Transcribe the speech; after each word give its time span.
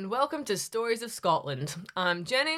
and 0.00 0.08
welcome 0.08 0.44
to 0.44 0.56
Stories 0.56 1.02
of 1.02 1.10
Scotland. 1.10 1.76
I'm 1.94 2.24
Jenny. 2.24 2.56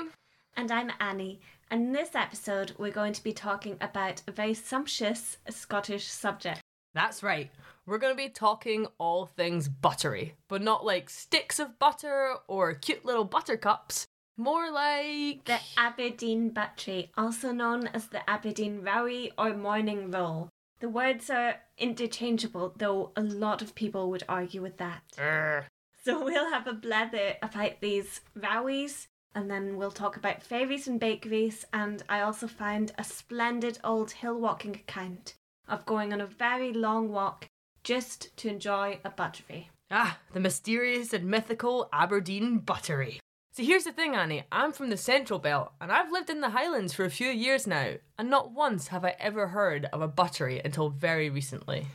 And 0.57 0.71
I'm 0.71 0.93
Annie. 1.01 1.41
And 1.73 1.87
in 1.87 1.93
this 1.93 2.15
episode, 2.15 2.71
we're 2.79 2.93
going 2.93 3.15
to 3.15 3.25
be 3.25 3.33
talking 3.33 3.77
about 3.81 4.23
a 4.29 4.31
very 4.31 4.55
sumptuous 4.55 5.39
Scottish 5.51 6.07
subject. 6.07 6.61
That's 6.95 7.21
right. 7.21 7.51
We're 7.85 7.99
going 7.99 8.13
to 8.13 8.17
be 8.17 8.29
talking 8.29 8.87
all 8.99 9.27
things 9.27 9.69
buttery, 9.69 10.37
but 10.47 10.63
not 10.63 10.85
like 10.85 11.11
sticks 11.11 11.59
of 11.59 11.81
butter 11.81 12.35
or 12.47 12.75
cute 12.75 13.05
little 13.05 13.25
buttercups. 13.25 14.07
More 14.37 14.71
like. 14.71 15.45
The 15.45 15.59
Aberdeen 15.77 16.51
buttery, 16.51 17.11
also 17.17 17.51
known 17.51 17.89
as 17.89 18.07
the 18.07 18.31
Aberdeen 18.31 18.83
Rowie 18.83 19.33
or 19.37 19.53
morning 19.53 20.13
roll. 20.13 20.49
The 20.79 20.89
words 20.89 21.29
are 21.29 21.57
interchangeable, 21.77 22.73
though 22.77 23.11
a 23.17 23.23
lot 23.23 23.63
of 23.63 23.75
people 23.75 24.11
would 24.11 24.23
argue 24.29 24.63
with 24.63 24.77
that. 24.77 25.03
Urgh. 25.19 25.65
So 26.05 26.25
we'll 26.25 26.51
have 26.51 26.67
a 26.67 26.73
blather 26.73 27.37
about 27.43 27.81
these 27.81 28.21
rowies, 28.39 29.07
and 29.35 29.51
then 29.51 29.77
we'll 29.77 29.91
talk 29.91 30.17
about 30.17 30.43
fairies 30.43 30.89
and 30.89 30.99
bakeries, 30.99 31.65
and 31.73 32.03
I 32.09 32.21
also 32.21 32.47
found 32.47 32.93
a 32.99 33.05
splendid 33.05 33.79
old 33.85 34.11
hill 34.11 34.39
walking 34.39 34.75
account 34.75 35.35
of 35.69 35.87
going 35.87 36.13
on 36.13 36.21
a 36.21 36.27
very 36.27 36.73
long 36.73 37.11
walk 37.11 37.47
just 37.85 38.37
to 38.39 38.49
enjoy 38.49 38.99
a 39.05 39.11
buttery. 39.11 39.71
Ah, 39.91 40.19
the 40.33 40.41
mysterious 40.41 41.13
and 41.13 41.27
mythical 41.27 41.89
Aberdeen 41.93 42.59
buttery. 42.59 43.21
See, 43.55 43.67
here's 43.67 43.85
the 43.85 43.93
thing, 43.93 44.15
Annie. 44.15 44.45
I'm 44.51 44.73
from 44.73 44.89
the 44.89 44.97
Central 44.97 45.39
Belt, 45.39 45.73
and 45.79 45.93
I've 45.93 46.11
lived 46.11 46.31
in 46.31 46.41
the 46.41 46.51
Highlands 46.51 46.95
for 46.95 47.05
a 47.05 47.11
few 47.11 47.29
years 47.29 47.67
now, 47.67 47.97
and 48.19 48.31
not 48.31 48.53
once 48.53 48.89
have 48.89 49.05
I 49.05 49.15
ever 49.21 49.49
heard 49.49 49.85
of 49.93 50.01
a 50.01 50.09
buttery 50.09 50.61
until 50.65 50.89
very 50.89 51.29
recently. 51.29 51.89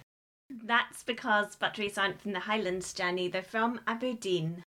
That's 0.50 1.04
because 1.04 1.56
butteries 1.56 1.98
aren't 1.98 2.22
from 2.22 2.34
the 2.34 2.42
Highlands, 2.42 2.94
Jenny. 2.94 3.28
They're 3.28 3.42
from 3.42 3.82
Aberdeen. 3.86 4.64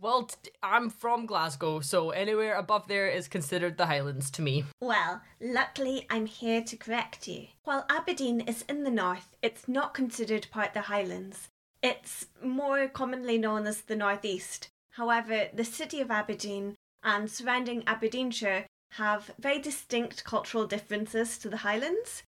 Well, 0.00 0.30
I'm 0.62 0.90
from 0.90 1.26
Glasgow, 1.26 1.80
so 1.80 2.10
anywhere 2.10 2.54
above 2.54 2.86
there 2.86 3.08
is 3.08 3.26
considered 3.26 3.76
the 3.76 3.86
Highlands 3.86 4.30
to 4.32 4.42
me. 4.42 4.64
Well, 4.80 5.22
luckily 5.40 6.06
I'm 6.08 6.26
here 6.26 6.62
to 6.62 6.76
correct 6.76 7.26
you. 7.26 7.48
While 7.64 7.86
Aberdeen 7.88 8.42
is 8.42 8.62
in 8.68 8.84
the 8.84 8.90
north, 8.90 9.34
it's 9.42 9.66
not 9.66 9.94
considered 9.94 10.46
part 10.52 10.68
of 10.68 10.74
the 10.74 10.80
Highlands. 10.82 11.48
It's 11.82 12.26
more 12.42 12.86
commonly 12.86 13.38
known 13.38 13.66
as 13.66 13.80
the 13.80 13.96
northeast. 13.96 14.68
However, 14.92 15.48
the 15.52 15.64
city 15.64 16.00
of 16.00 16.10
Aberdeen 16.12 16.76
and 17.02 17.28
surrounding 17.28 17.82
Aberdeenshire 17.86 18.66
have 18.92 19.32
very 19.38 19.58
distinct 19.58 20.22
cultural 20.22 20.66
differences 20.66 21.38
to 21.38 21.48
the 21.48 21.58
Highlands. 21.58 22.22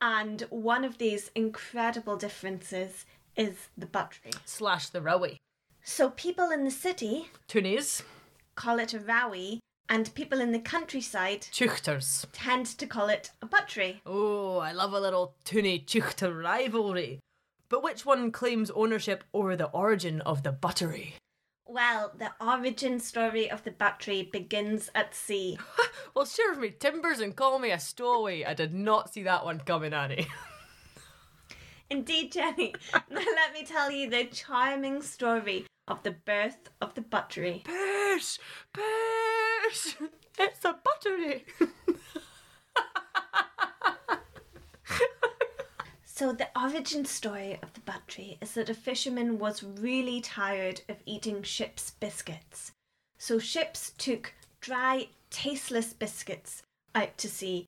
And 0.00 0.42
one 0.50 0.84
of 0.84 0.98
these 0.98 1.30
incredible 1.34 2.16
differences 2.16 3.04
is 3.36 3.68
the 3.76 3.86
buttery. 3.86 4.32
Slash 4.44 4.90
the 4.90 5.00
Rowie. 5.00 5.38
So 5.82 6.10
people 6.10 6.50
in 6.50 6.64
the 6.64 6.70
city 6.70 7.30
Toonies. 7.48 8.02
call 8.54 8.78
it 8.78 8.94
a 8.94 8.98
rowie, 8.98 9.58
and 9.88 10.14
people 10.14 10.40
in 10.40 10.52
the 10.52 10.58
countryside 10.60 11.42
Teuchters. 11.52 12.26
tend 12.32 12.66
to 12.66 12.86
call 12.86 13.08
it 13.08 13.30
a 13.40 13.46
buttery. 13.46 14.02
Oh, 14.04 14.58
I 14.58 14.72
love 14.72 14.92
a 14.92 15.00
little 15.00 15.34
Toonie 15.44 15.84
Teuchter 15.84 16.32
rivalry. 16.42 17.20
But 17.68 17.82
which 17.82 18.04
one 18.06 18.30
claims 18.32 18.70
ownership 18.70 19.24
over 19.34 19.56
the 19.56 19.68
origin 19.70 20.20
of 20.22 20.42
the 20.42 20.52
buttery? 20.52 21.14
Well, 21.70 22.12
the 22.18 22.32
origin 22.40 22.98
story 22.98 23.50
of 23.50 23.62
the 23.62 23.70
buttery 23.70 24.22
begins 24.22 24.90
at 24.94 25.14
sea. 25.14 25.58
Well, 26.14 26.24
serve 26.26 26.58
me 26.58 26.70
timbers 26.70 27.20
and 27.20 27.36
call 27.36 27.58
me 27.58 27.70
a 27.70 27.78
stowaway. 27.78 28.42
I 28.42 28.54
did 28.54 28.72
not 28.72 29.12
see 29.12 29.22
that 29.24 29.44
one 29.44 29.60
coming, 29.60 29.92
Annie. 29.92 30.26
Indeed, 31.90 32.32
Jenny. 32.32 32.74
now 32.92 33.20
let 33.20 33.52
me 33.52 33.64
tell 33.64 33.90
you 33.90 34.08
the 34.08 34.24
charming 34.24 35.02
story 35.02 35.66
of 35.86 36.02
the 36.02 36.12
birth 36.12 36.70
of 36.80 36.94
the 36.94 37.02
buttery. 37.02 37.62
Pish! 37.64 38.38
Pish! 38.72 39.96
It's 40.40 40.64
a 40.64 40.78
buttery! 40.84 41.44
So, 46.18 46.32
the 46.32 46.48
origin 46.60 47.04
story 47.04 47.60
of 47.62 47.72
the 47.74 47.80
buttery 47.80 48.38
is 48.40 48.54
that 48.54 48.68
a 48.68 48.74
fisherman 48.74 49.38
was 49.38 49.62
really 49.62 50.20
tired 50.20 50.80
of 50.88 50.96
eating 51.06 51.44
ship's 51.44 51.92
biscuits. 51.92 52.72
So, 53.18 53.38
ships 53.38 53.92
took 53.98 54.32
dry, 54.60 55.10
tasteless 55.30 55.92
biscuits 55.92 56.64
out 56.92 57.16
to 57.18 57.28
sea. 57.28 57.66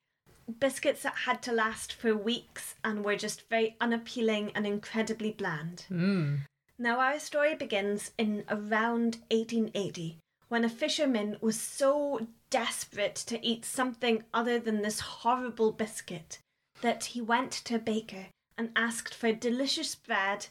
Biscuits 0.59 1.05
that 1.05 1.15
had 1.15 1.43
to 1.43 1.53
last 1.53 1.93
for 1.93 2.17
weeks 2.17 2.75
and 2.83 3.05
were 3.05 3.15
just 3.15 3.49
very 3.49 3.77
unappealing 3.81 4.51
and 4.57 4.67
incredibly 4.67 5.31
bland. 5.31 5.87
Mmm. 5.89 6.41
Now, 6.77 6.99
our 6.99 7.21
story 7.21 7.55
begins 7.55 8.11
in 8.19 8.43
around 8.49 9.19
1880 9.31 10.19
when 10.49 10.65
a 10.65 10.69
fisherman 10.69 11.37
was 11.41 11.61
so 11.61 12.27
desperate 12.51 13.15
to 13.15 13.47
eat 13.47 13.65
something 13.65 14.25
other 14.35 14.59
than 14.59 14.83
this 14.83 14.99
horrible 14.99 15.71
biscuit 15.71 16.41
that 16.81 17.05
he 17.05 17.21
went 17.21 17.53
to 17.53 17.77
a 17.77 17.79
baker 17.79 18.27
and 18.57 18.71
asked 18.77 19.15
for 19.15 19.29
a 19.29 19.33
delicious 19.33 19.95
bread 19.95 20.47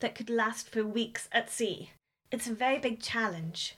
that 0.00 0.14
could 0.14 0.30
last 0.30 0.68
for 0.68 0.84
weeks 0.84 1.28
at 1.32 1.50
sea. 1.50 1.90
It's 2.30 2.46
a 2.46 2.54
very 2.54 2.78
big 2.78 3.00
challenge. 3.00 3.76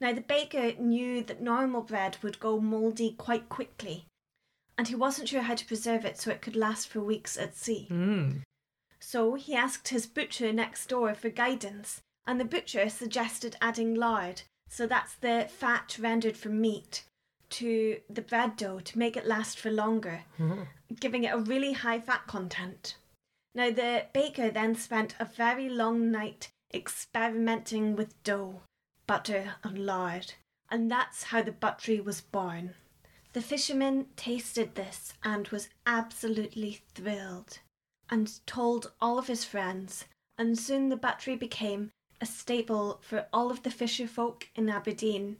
Now, 0.00 0.12
the 0.12 0.20
baker 0.20 0.72
knew 0.78 1.22
that 1.22 1.40
normal 1.40 1.80
bread 1.80 2.18
would 2.22 2.38
go 2.38 2.60
mouldy 2.60 3.14
quite 3.16 3.48
quickly, 3.48 4.06
and 4.76 4.88
he 4.88 4.94
wasn't 4.94 5.28
sure 5.28 5.42
how 5.42 5.54
to 5.54 5.66
preserve 5.66 6.04
it 6.04 6.18
so 6.18 6.30
it 6.30 6.42
could 6.42 6.56
last 6.56 6.88
for 6.88 7.00
weeks 7.00 7.38
at 7.38 7.56
sea. 7.56 7.88
Mmm. 7.90 8.42
So 9.00 9.34
he 9.34 9.54
asked 9.54 9.88
his 9.88 10.06
butcher 10.06 10.52
next 10.52 10.88
door 10.88 11.14
for 11.14 11.30
guidance, 11.30 12.00
and 12.26 12.38
the 12.38 12.44
butcher 12.44 12.88
suggested 12.88 13.56
adding 13.60 13.94
lard, 13.94 14.42
so 14.68 14.86
that's 14.86 15.14
the 15.14 15.48
fat 15.48 15.96
rendered 15.98 16.36
from 16.36 16.60
meat, 16.60 17.04
to 17.48 18.00
the 18.10 18.22
bread 18.22 18.56
dough 18.56 18.80
to 18.80 18.98
make 18.98 19.16
it 19.16 19.26
last 19.26 19.58
for 19.58 19.70
longer, 19.70 20.24
mm-hmm. 20.38 20.62
giving 20.98 21.24
it 21.24 21.32
a 21.32 21.38
really 21.38 21.72
high 21.72 22.00
fat 22.00 22.26
content. 22.26 22.96
Now, 23.56 23.70
the 23.70 24.04
baker 24.12 24.50
then 24.50 24.74
spent 24.74 25.14
a 25.18 25.24
very 25.24 25.70
long 25.70 26.10
night 26.10 26.50
experimenting 26.74 27.96
with 27.96 28.22
dough, 28.22 28.60
butter, 29.06 29.54
and 29.64 29.86
lard, 29.86 30.34
and 30.70 30.90
that's 30.90 31.22
how 31.22 31.40
the 31.40 31.52
buttery 31.52 31.98
was 31.98 32.20
born. 32.20 32.74
The 33.32 33.40
fisherman 33.40 34.08
tasted 34.14 34.74
this 34.74 35.14
and 35.22 35.48
was 35.48 35.70
absolutely 35.86 36.82
thrilled 36.94 37.60
and 38.10 38.46
told 38.46 38.92
all 39.00 39.18
of 39.18 39.28
his 39.28 39.46
friends, 39.46 40.04
and 40.36 40.58
soon 40.58 40.90
the 40.90 40.96
buttery 40.96 41.34
became 41.34 41.92
a 42.20 42.26
staple 42.26 43.00
for 43.00 43.26
all 43.32 43.50
of 43.50 43.62
the 43.62 43.70
fisher 43.70 44.06
folk 44.06 44.50
in 44.54 44.68
Aberdeen. 44.68 45.38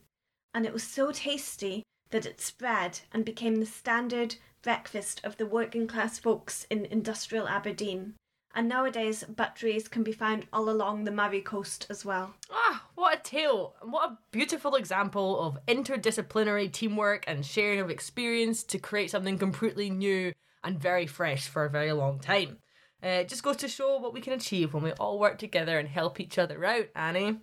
And 0.54 0.64
it 0.64 0.72
was 0.72 0.84
so 0.84 1.12
tasty 1.12 1.82
that 2.08 2.24
it 2.24 2.40
spread 2.40 3.00
and 3.12 3.26
became 3.26 3.56
the 3.56 3.66
standard 3.66 4.36
breakfast 4.62 5.20
of 5.24 5.36
the 5.36 5.46
working 5.46 5.86
class 5.86 6.18
folks 6.18 6.66
in 6.70 6.84
industrial 6.86 7.48
Aberdeen. 7.48 8.14
And 8.54 8.68
nowadays, 8.68 9.22
butteries 9.24 9.86
can 9.86 10.02
be 10.02 10.12
found 10.12 10.46
all 10.50 10.70
along 10.70 11.04
the 11.04 11.10
Moray 11.10 11.42
coast 11.42 11.86
as 11.90 12.06
well. 12.06 12.34
Ah, 12.50 12.86
what 12.94 13.18
a 13.18 13.22
tale! 13.22 13.74
and 13.82 13.92
What 13.92 14.10
a 14.10 14.18
beautiful 14.30 14.76
example 14.76 15.38
of 15.40 15.58
interdisciplinary 15.66 16.72
teamwork 16.72 17.24
and 17.26 17.44
sharing 17.44 17.80
of 17.80 17.90
experience 17.90 18.62
to 18.64 18.78
create 18.78 19.10
something 19.10 19.36
completely 19.36 19.90
new 19.90 20.32
and 20.64 20.80
very 20.80 21.06
fresh 21.06 21.48
for 21.48 21.64
a 21.66 21.70
very 21.70 21.92
long 21.92 22.18
time. 22.18 22.56
Uh, 23.04 23.08
it 23.08 23.28
just 23.28 23.42
goes 23.42 23.58
to 23.58 23.68
show 23.68 23.98
what 23.98 24.14
we 24.14 24.22
can 24.22 24.32
achieve 24.32 24.72
when 24.72 24.82
we 24.82 24.92
all 24.92 25.18
work 25.18 25.36
together 25.38 25.78
and 25.78 25.88
help 25.88 26.18
each 26.18 26.38
other 26.38 26.64
out, 26.64 26.86
Annie. 26.94 27.40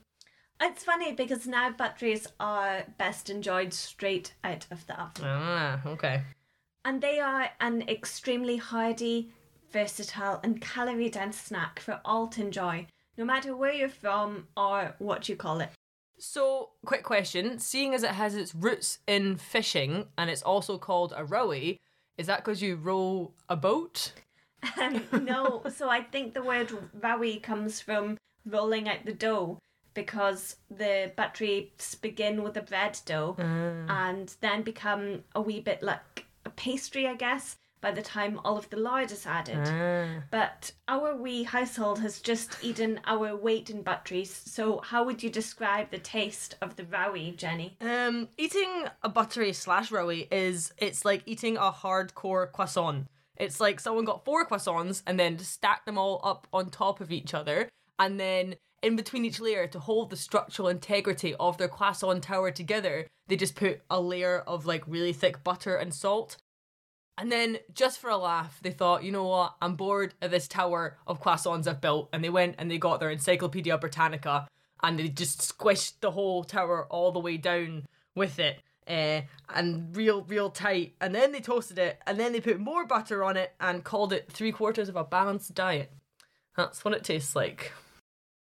It's 0.60 0.84
funny 0.84 1.14
because 1.14 1.46
now 1.46 1.72
butteries 1.72 2.28
are 2.40 2.86
best 2.98 3.30
enjoyed 3.30 3.74
straight 3.74 4.34
out 4.44 4.66
of 4.72 4.88
the 4.88 5.00
oven. 5.00 5.24
Ah, 5.26 5.82
okay. 5.86 6.24
And 6.86 7.02
they 7.02 7.20
are 7.20 7.50
an 7.60 7.84
extremely 7.88 8.58
hardy, 8.58 9.32
versatile, 9.72 10.40
and 10.44 10.62
calorie 10.62 11.10
dense 11.10 11.40
snack 11.40 11.80
for 11.80 12.02
all 12.04 12.28
to 12.28 12.42
enjoy, 12.42 12.88
no 13.18 13.24
matter 13.24 13.56
where 13.56 13.72
you're 13.72 13.90
from 13.90 14.48
or 14.58 14.96
what 15.00 15.30
you 15.30 15.36
call 15.36 15.62
it. 15.62 15.70
So, 16.18 16.70
quick 16.86 17.04
question: 17.04 17.60
Seeing 17.60 17.94
as 17.94 18.04
it 18.04 18.12
has 18.12 18.36
its 18.36 18.54
roots 18.54 19.00
in 19.08 19.38
fishing 19.38 20.08
and 20.18 20.30
it's 20.30 20.42
also 20.42 20.78
called 20.78 21.14
a 21.16 21.24
rowie, 21.24 21.80
is 22.18 22.28
that 22.28 22.44
because 22.44 22.62
you 22.62 22.76
row 22.76 23.32
a 23.50 23.56
boat? 23.56 24.14
Um, 24.82 25.04
no, 25.24 25.64
so 25.76 25.90
I 25.90 26.02
think 26.02 26.34
the 26.34 26.44
word 26.44 26.72
rowie 27.00 27.42
comes 27.42 27.82
from 27.82 28.18
rolling 28.46 28.90
out 28.90 29.06
the 29.06 29.14
dough 29.14 29.60
because 29.94 30.58
the 30.70 31.12
butteries 31.16 31.96
begin 32.02 32.44
with 32.44 32.58
a 32.58 32.62
bread 32.62 33.00
dough 33.06 33.36
and 33.38 34.36
then 34.42 34.64
become 34.64 35.24
a 35.36 35.42
wee 35.42 35.60
bit 35.60 35.84
like 35.84 36.26
a 36.46 36.50
pastry, 36.50 37.08
I 37.08 37.16
guess, 37.16 37.58
by 37.82 37.92
the 37.92 38.02
time 38.02 38.40
all 38.46 38.58
of 38.58 38.70
the 38.70 38.78
lard 38.78 39.12
is 39.12 39.26
added. 39.26 39.60
Ah. 39.68 40.24
But 40.32 40.72
our 40.88 41.16
wee 41.16 41.44
household 41.44 42.00
has 42.00 42.22
just 42.22 42.58
eaten 42.64 43.02
our 43.06 43.36
weight 43.36 43.70
in 43.70 43.82
butteries, 43.82 44.34
so 44.34 44.80
how 44.80 45.04
would 45.04 45.22
you 45.22 45.30
describe 45.30 45.92
the 45.92 45.98
taste 45.98 46.56
of 46.62 46.76
the 46.78 46.84
rowie, 46.84 47.36
Jenny? 47.36 47.76
Um, 47.82 48.30
eating 48.38 48.86
a 49.02 49.10
buttery 49.10 49.52
slash 49.52 49.90
rowie 49.90 50.28
is 50.32 50.74
it's 50.78 51.04
like 51.04 51.24
eating 51.26 51.58
a 51.58 51.72
hardcore 51.72 52.52
croissant. 52.52 53.08
It's 53.36 53.60
like 53.60 53.80
someone 53.80 54.06
got 54.06 54.24
four 54.24 54.46
croissants 54.48 55.04
and 55.06 55.20
then 55.20 55.38
stacked 55.40 55.86
them 55.86 55.98
all 55.98 56.22
up 56.24 56.48
on 56.54 56.70
top 56.70 57.02
of 57.02 57.12
each 57.12 57.34
other, 57.34 57.68
and 58.00 58.20
then 58.20 58.56
in 58.84 58.96
between 58.98 59.26
each 59.26 59.40
layer 59.40 59.66
to 59.68 59.80
hold 59.80 60.10
the 60.10 60.18
structural 60.18 60.68
integrity 60.68 61.34
of 61.40 61.58
their 61.58 61.70
croissant 61.70 62.22
tower 62.24 62.52
together, 62.52 63.08
they 63.28 63.38
just 63.38 63.56
put 63.56 63.82
a 63.90 64.00
layer 64.00 64.40
of 64.42 64.66
like 64.66 64.84
really 64.86 65.14
thick 65.14 65.44
butter 65.44 65.76
and 65.76 65.94
salt. 65.94 66.38
And 67.18 67.32
then, 67.32 67.60
just 67.74 68.00
for 68.00 68.10
a 68.10 68.18
laugh, 68.18 68.60
they 68.62 68.72
thought, 68.72 69.04
you 69.04 69.12
know 69.12 69.26
what, 69.26 69.56
I'm 69.62 69.76
bored 69.76 70.16
of 70.22 70.32
this 70.32 70.48
tower 70.48 70.98
of 71.08 71.22
croissants 71.22 71.68
I've 71.68 71.80
built. 71.80 72.10
And 72.12 72.24
they 72.24 72.30
went 72.30 72.56
and 72.58 72.70
they 72.70 72.78
got 72.78 73.00
their 73.00 73.12
Encyclopedia 73.12 73.78
Britannica 73.78 74.48
and 74.82 75.00
they 75.00 75.08
just 75.08 75.40
squished 75.40 76.02
the 76.02 76.12
whole 76.12 76.44
tower 76.44 76.86
all 76.90 77.12
the 77.12 77.20
way 77.20 77.38
down 77.38 77.86
with 78.16 78.38
it. 78.40 78.62
Uh, 78.86 79.22
and 79.56 79.96
real, 79.96 80.24
real 80.24 80.50
tight. 80.50 80.96
And 81.00 81.16
then 81.16 81.32
they 81.32 81.40
toasted 81.40 81.80
it, 81.80 82.02
and 82.06 82.20
then 82.20 82.34
they 82.34 82.42
put 82.42 82.60
more 82.60 82.86
butter 82.86 83.24
on 83.24 83.38
it 83.38 83.54
and 83.62 83.82
called 83.82 84.12
it 84.12 84.30
three 84.30 84.52
quarters 84.52 84.90
of 84.90 84.98
a 84.98 85.06
balanced 85.06 85.56
diet. 85.56 85.94
That's 86.58 86.84
what 86.84 86.94
it 86.94 87.06
tastes 87.06 87.34
like. 87.34 87.72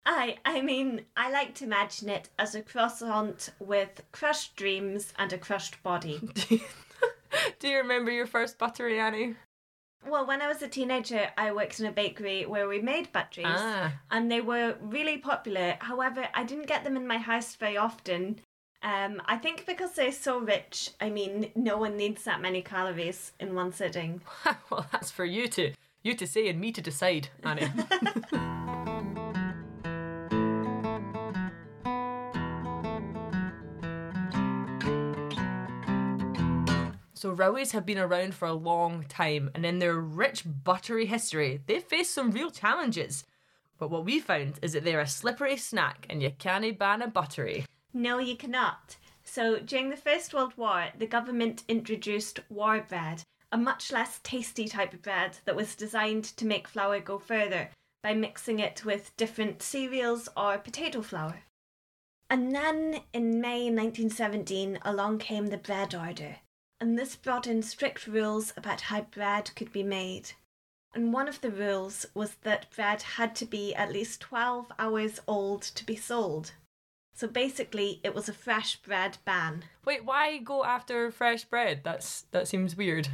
I 0.07 0.39
I 0.45 0.63
mean, 0.63 1.03
I 1.17 1.31
like 1.31 1.55
to 1.57 1.65
imagine 1.65 2.09
it 2.09 2.29
as 2.39 2.55
a 2.55 2.63
croissant 2.63 3.51
with 3.59 4.03
crushed 4.13 4.57
dreams 4.57 5.13
and 5.19 5.33
a 5.33 5.39
crushed 5.39 5.83
body. 5.83 6.21
Do 7.59 7.69
you 7.69 7.77
remember 7.79 8.11
your 8.11 8.27
first 8.27 8.59
buttery, 8.59 8.99
Annie? 8.99 9.37
Well, 10.09 10.27
when 10.27 10.41
I 10.41 10.49
was 10.49 10.63
a 10.63 10.69
teenager, 10.69 11.31
I 11.37 11.53
worked 11.53 11.79
in 11.79 11.87
a 11.87 11.93
bakery 11.93 12.47
where 12.47 12.67
we 12.67 12.81
made 12.81 13.13
butteries, 13.13 13.47
Ah. 13.49 13.93
and 14.11 14.31
they 14.31 14.41
were 14.41 14.77
really 14.81 15.19
popular. 15.19 15.77
However, 15.81 16.27
I 16.33 16.43
didn't 16.45 16.67
get 16.69 16.85
them 16.85 16.97
in 16.97 17.07
my 17.07 17.19
house 17.19 17.55
very 17.55 17.77
often. 17.77 18.41
Um, 18.83 19.21
I 19.27 19.37
think 19.37 19.67
because 19.67 19.93
they're 19.93 20.11
so 20.11 20.39
rich. 20.39 20.91
I 21.03 21.11
mean, 21.11 21.51
no 21.55 21.77
one 21.77 21.99
needs 21.99 22.25
that 22.25 22.41
many 22.41 22.63
calories 22.63 23.33
in 23.39 23.55
one 23.55 23.73
sitting. 23.75 24.23
well, 24.71 24.87
that's 24.91 25.11
for 25.11 25.27
you 25.27 25.49
to 25.49 25.73
you 26.03 26.15
to 26.15 26.27
say 26.27 26.49
and 26.49 26.59
me 26.59 26.73
to 26.73 26.81
decide, 26.81 27.29
Annie. 27.45 27.69
So 37.21 37.37
Rowies 37.37 37.73
have 37.73 37.85
been 37.85 37.99
around 37.99 38.35
for 38.35 38.49
a 38.49 38.55
long 38.55 39.05
time, 39.07 39.51
and 39.55 39.67
in 39.67 39.79
their 39.79 40.01
rich 40.01 40.43
buttery 40.47 41.05
history, 41.05 41.61
they've 41.67 41.85
faced 41.85 42.15
some 42.15 42.31
real 42.31 42.51
challenges. 42.51 43.25
But 43.77 43.91
what 43.91 44.07
we 44.07 44.21
found 44.21 44.59
is 44.63 44.73
that 44.73 44.85
they're 44.85 45.01
a 45.01 45.07
slippery 45.07 45.59
snack, 45.59 46.07
and 46.09 46.23
you 46.23 46.31
can't 46.31 46.79
ban 46.79 47.03
a 47.03 47.09
buttery. 47.09 47.67
No, 47.93 48.21
you 48.21 48.37
cannot. 48.39 48.97
So, 49.23 49.59
during 49.59 49.91
the 49.91 49.99
First 49.99 50.33
World 50.33 50.55
War, 50.57 50.87
the 50.97 51.07
government 51.07 51.63
introduced 51.69 52.41
war 52.49 52.81
bread, 52.89 53.23
a 53.53 53.59
much 53.59 53.93
less 53.93 54.21
tasty 54.23 54.67
type 54.67 54.95
of 54.95 55.03
bread 55.03 55.41
that 55.45 55.57
was 55.57 55.75
designed 55.75 56.25
to 56.25 56.47
make 56.47 56.67
flour 56.67 57.01
go 57.01 57.19
further 57.19 57.69
by 58.03 58.15
mixing 58.15 58.61
it 58.61 58.87
with 58.87 59.15
different 59.19 59.63
cereals 59.63 60.27
or 60.39 60.57
potato 60.57 61.03
flour. 61.03 61.43
And 62.31 62.55
then 62.55 63.03
in 63.13 63.43
May 63.43 63.65
1917, 63.65 64.79
along 64.87 65.19
came 65.19 65.49
the 65.49 65.59
bread 65.59 65.95
order, 65.95 66.37
and 66.81 66.99
this 66.99 67.17
brought 67.17 67.47
in 67.47 67.63
strict 67.63 68.07
rules 68.07 68.53
about 68.57 68.83
how 68.83 69.03
bread 69.03 69.51
could 69.55 69.73
be 69.73 69.83
made. 69.83 70.33
And 70.95 71.13
one 71.13 71.29
of 71.29 71.41
the 71.41 71.51
rules 71.51 72.07
was 72.15 72.35
that 72.43 72.71
bread 72.75 73.03
had 73.03 73.37
to 73.37 73.45
be 73.45 73.75
at 73.75 73.93
least 73.93 74.21
12 74.23 74.73
hours 74.79 75.21
old 75.29 75.63
to 75.63 75.85
be 75.85 75.95
sold. 75.95 76.53
So 77.15 77.29
basically, 77.29 78.01
it 78.03 78.15
was 78.15 78.29
a 78.29 78.33
fresh 78.33 78.77
bread 78.77 79.19
ban. 79.25 79.65
Wait, 79.85 80.05
why 80.05 80.39
go 80.39 80.65
after 80.65 81.11
fresh 81.11 81.45
bread? 81.45 81.83
That's 81.85 82.23
that 82.31 82.49
seems 82.49 82.77
weird. 82.77 83.09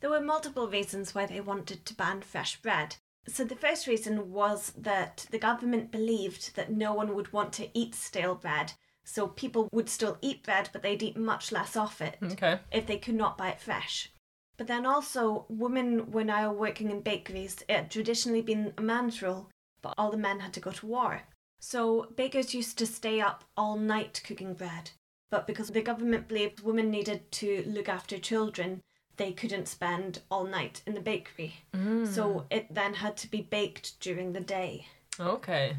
There 0.00 0.10
were 0.10 0.20
multiple 0.20 0.68
reasons 0.68 1.14
why 1.14 1.26
they 1.26 1.40
wanted 1.40 1.84
to 1.86 1.94
ban 1.94 2.20
fresh 2.20 2.60
bread. 2.60 2.96
So 3.26 3.44
the 3.44 3.56
first 3.56 3.86
reason 3.86 4.30
was 4.30 4.72
that 4.76 5.26
the 5.30 5.38
government 5.38 5.90
believed 5.90 6.54
that 6.54 6.70
no 6.70 6.94
one 6.94 7.14
would 7.14 7.32
want 7.32 7.52
to 7.54 7.68
eat 7.76 7.94
stale 7.94 8.34
bread. 8.34 8.74
So 9.08 9.26
people 9.26 9.70
would 9.72 9.88
still 9.88 10.18
eat 10.20 10.42
bread, 10.42 10.68
but 10.70 10.82
they'd 10.82 11.02
eat 11.02 11.16
much 11.16 11.50
less 11.50 11.76
of 11.76 11.98
it 12.02 12.18
Okay. 12.22 12.60
if 12.70 12.86
they 12.86 12.98
could 12.98 13.14
not 13.14 13.38
buy 13.38 13.48
it 13.48 13.60
fresh. 13.60 14.12
But 14.58 14.66
then 14.66 14.84
also, 14.84 15.46
women 15.48 16.10
were 16.10 16.24
now 16.24 16.52
working 16.52 16.90
in 16.90 17.00
bakeries. 17.00 17.64
It 17.68 17.74
had 17.74 17.90
traditionally 17.90 18.42
been 18.42 18.74
a 18.76 18.82
man's 18.82 19.22
role, 19.22 19.48
but 19.80 19.94
all 19.96 20.10
the 20.10 20.18
men 20.18 20.40
had 20.40 20.52
to 20.54 20.60
go 20.60 20.72
to 20.72 20.86
war. 20.86 21.22
So 21.58 22.12
bakers 22.16 22.52
used 22.52 22.76
to 22.78 22.86
stay 22.86 23.18
up 23.18 23.44
all 23.56 23.78
night 23.78 24.20
cooking 24.26 24.52
bread. 24.52 24.90
But 25.30 25.46
because 25.46 25.68
the 25.68 25.80
government 25.80 26.28
believed 26.28 26.60
women 26.60 26.90
needed 26.90 27.32
to 27.32 27.64
look 27.66 27.88
after 27.88 28.18
children, 28.18 28.82
they 29.16 29.32
couldn't 29.32 29.68
spend 29.68 30.20
all 30.30 30.44
night 30.44 30.82
in 30.86 30.92
the 30.94 31.00
bakery. 31.00 31.54
Mm. 31.74 32.06
So 32.06 32.44
it 32.50 32.74
then 32.74 32.94
had 32.94 33.16
to 33.18 33.30
be 33.30 33.40
baked 33.40 33.98
during 34.00 34.34
the 34.34 34.40
day. 34.40 34.86
Okay. 35.18 35.78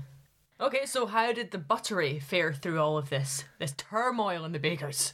Okay, 0.61 0.85
so 0.85 1.05
how 1.05 1.31
did 1.31 1.51
the 1.51 1.57
buttery 1.57 2.19
fare 2.19 2.51
through 2.51 2.79
all 2.81 2.97
of 2.97 3.09
this? 3.09 3.45
This 3.59 3.71
turmoil 3.71 4.43
in 4.43 4.51
the 4.51 4.59
bakers? 4.59 5.13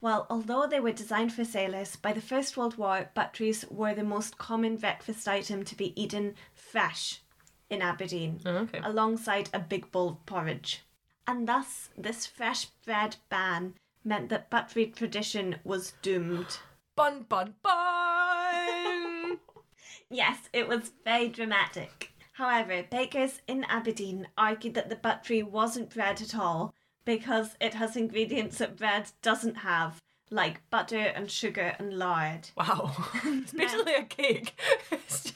Well, 0.00 0.26
although 0.30 0.66
they 0.66 0.78
were 0.80 0.92
designed 0.92 1.32
for 1.32 1.44
sailors, 1.44 1.96
by 1.96 2.12
the 2.12 2.20
First 2.20 2.56
World 2.56 2.78
War, 2.78 3.10
butteries 3.12 3.64
were 3.68 3.94
the 3.94 4.04
most 4.04 4.38
common 4.38 4.76
breakfast 4.76 5.26
item 5.26 5.64
to 5.64 5.74
be 5.76 6.00
eaten 6.00 6.36
fresh 6.54 7.20
in 7.68 7.82
Aberdeen, 7.82 8.40
oh, 8.46 8.58
Okay. 8.58 8.80
alongside 8.82 9.50
a 9.52 9.58
big 9.58 9.90
bowl 9.90 10.08
of 10.10 10.26
porridge. 10.26 10.82
And 11.26 11.46
thus, 11.48 11.90
this 11.98 12.24
fresh 12.24 12.66
bread 12.84 13.16
ban 13.28 13.74
meant 14.04 14.28
that 14.30 14.50
buttery 14.50 14.86
tradition 14.86 15.56
was 15.64 15.92
doomed. 16.00 16.58
Bun 16.96 17.24
bun 17.28 17.54
bun! 17.62 19.38
Yes, 20.12 20.48
it 20.52 20.66
was 20.66 20.90
very 21.04 21.28
dramatic. 21.28 22.09
However, 22.40 22.82
bakers 22.90 23.42
in 23.46 23.64
Aberdeen 23.64 24.26
argued 24.38 24.72
that 24.72 24.88
the 24.88 24.96
buttery 24.96 25.42
wasn't 25.42 25.92
bread 25.92 26.22
at 26.22 26.34
all 26.34 26.74
because 27.04 27.54
it 27.60 27.74
has 27.74 27.96
ingredients 27.96 28.56
that 28.56 28.78
bread 28.78 29.10
doesn't 29.20 29.56
have, 29.56 30.00
like 30.30 30.62
butter 30.70 30.96
and 30.96 31.30
sugar 31.30 31.76
and 31.78 31.98
lard. 31.98 32.48
wow. 32.56 32.96
It's 33.24 33.52
basically 33.52 33.94
a 33.94 34.04
cake. 34.04 34.58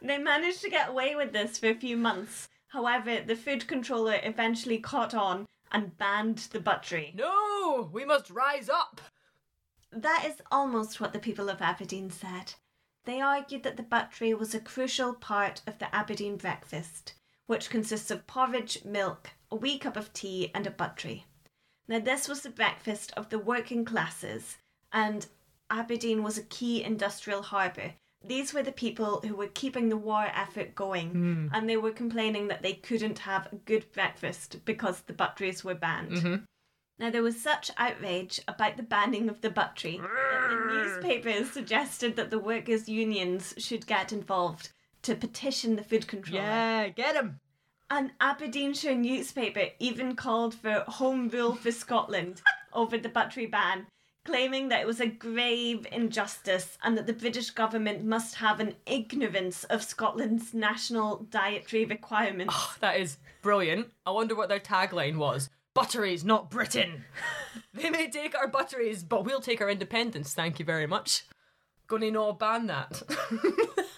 They 0.00 0.16
managed 0.16 0.62
to 0.62 0.70
get 0.70 0.88
away 0.88 1.14
with 1.14 1.34
this 1.34 1.58
for 1.58 1.68
a 1.68 1.74
few 1.74 1.98
months. 1.98 2.48
However, 2.68 3.20
the 3.20 3.36
food 3.36 3.68
controller 3.68 4.18
eventually 4.22 4.78
caught 4.78 5.12
on 5.12 5.46
and 5.70 5.98
banned 5.98 6.38
the 6.52 6.60
buttery. 6.60 7.12
no! 7.14 7.90
We 7.92 8.06
must 8.06 8.30
rise 8.30 8.70
up! 8.70 9.02
That 9.92 10.24
is 10.26 10.40
almost 10.50 11.02
what 11.02 11.12
the 11.12 11.18
people 11.18 11.50
of 11.50 11.60
Aberdeen 11.60 12.08
said. 12.08 12.54
They 13.04 13.20
argued 13.20 13.62
that 13.62 13.76
the 13.76 13.82
buttery 13.82 14.34
was 14.34 14.54
a 14.54 14.60
crucial 14.60 15.14
part 15.14 15.62
of 15.66 15.78
the 15.78 15.94
Aberdeen 15.94 16.36
breakfast, 16.36 17.14
which 17.46 17.70
consists 17.70 18.10
of 18.10 18.26
porridge, 18.26 18.84
milk, 18.84 19.30
a 19.50 19.56
wee 19.56 19.78
cup 19.78 19.96
of 19.96 20.12
tea, 20.12 20.50
and 20.54 20.66
a 20.66 20.70
buttery. 20.70 21.26
Now, 21.88 21.98
this 21.98 22.28
was 22.28 22.42
the 22.42 22.50
breakfast 22.50 23.12
of 23.16 23.30
the 23.30 23.38
working 23.38 23.84
classes, 23.84 24.58
and 24.92 25.26
Aberdeen 25.70 26.22
was 26.22 26.38
a 26.38 26.44
key 26.44 26.82
industrial 26.82 27.42
harbour. 27.42 27.94
These 28.22 28.52
were 28.52 28.62
the 28.62 28.70
people 28.70 29.22
who 29.22 29.34
were 29.34 29.48
keeping 29.48 29.88
the 29.88 29.96
war 29.96 30.30
effort 30.34 30.74
going, 30.74 31.10
hmm. 31.10 31.46
and 31.52 31.68
they 31.68 31.76
were 31.76 31.90
complaining 31.90 32.48
that 32.48 32.62
they 32.62 32.74
couldn't 32.74 33.20
have 33.20 33.48
a 33.50 33.56
good 33.56 33.90
breakfast 33.92 34.58
because 34.64 35.00
the 35.00 35.14
butteries 35.14 35.64
were 35.64 35.74
banned. 35.74 36.12
Mm-hmm. 36.12 36.44
Now, 37.00 37.08
there 37.08 37.22
was 37.22 37.40
such 37.40 37.70
outrage 37.78 38.42
about 38.46 38.76
the 38.76 38.82
banning 38.82 39.30
of 39.30 39.40
the 39.40 39.48
buttery 39.48 39.96
that 39.96 40.50
the 40.50 40.74
newspapers 40.74 41.50
suggested 41.50 42.14
that 42.16 42.28
the 42.28 42.38
workers' 42.38 42.90
unions 42.90 43.54
should 43.56 43.86
get 43.86 44.12
involved 44.12 44.68
to 45.02 45.14
petition 45.14 45.76
the 45.76 45.82
food 45.82 46.06
controller. 46.06 46.42
Yeah, 46.42 46.88
get 46.90 47.16
him! 47.16 47.40
An 47.88 48.12
Aberdeenshire 48.20 48.94
newspaper 48.94 49.68
even 49.78 50.14
called 50.14 50.54
for 50.54 50.84
home 50.88 51.30
rule 51.30 51.54
for 51.54 51.72
Scotland 51.72 52.42
over 52.74 52.98
the 52.98 53.08
buttery 53.08 53.46
ban, 53.46 53.86
claiming 54.26 54.68
that 54.68 54.82
it 54.82 54.86
was 54.86 55.00
a 55.00 55.06
grave 55.06 55.86
injustice 55.90 56.76
and 56.84 56.98
that 56.98 57.06
the 57.06 57.14
British 57.14 57.48
government 57.48 58.04
must 58.04 58.34
have 58.34 58.60
an 58.60 58.74
ignorance 58.84 59.64
of 59.64 59.82
Scotland's 59.82 60.52
national 60.52 61.26
dietary 61.30 61.86
requirements. 61.86 62.76
That 62.80 63.00
is 63.00 63.16
brilliant. 63.40 63.90
I 64.04 64.10
wonder 64.10 64.34
what 64.34 64.50
their 64.50 64.60
tagline 64.60 65.16
was. 65.16 65.48
Butteries, 65.74 66.24
not 66.24 66.50
Britain. 66.50 67.04
they 67.74 67.90
may 67.90 68.10
take 68.10 68.36
our 68.36 68.48
butteries, 68.48 69.04
but 69.04 69.24
we'll 69.24 69.40
take 69.40 69.60
our 69.60 69.70
independence. 69.70 70.34
Thank 70.34 70.58
you 70.58 70.64
very 70.64 70.86
much. 70.86 71.24
Gonna 71.86 72.10
not 72.10 72.38
ban 72.38 72.66
that. 72.66 73.02